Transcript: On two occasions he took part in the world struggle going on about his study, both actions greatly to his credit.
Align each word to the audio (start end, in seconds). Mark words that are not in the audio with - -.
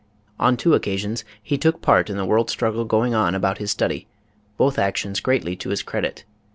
On 0.39 0.57
two 0.57 0.73
occasions 0.73 1.23
he 1.43 1.59
took 1.59 1.79
part 1.79 2.09
in 2.09 2.17
the 2.17 2.25
world 2.25 2.49
struggle 2.49 2.85
going 2.85 3.13
on 3.13 3.35
about 3.35 3.59
his 3.59 3.69
study, 3.69 4.07
both 4.57 4.79
actions 4.79 5.19
greatly 5.19 5.55
to 5.57 5.69
his 5.69 5.83
credit. 5.83 6.25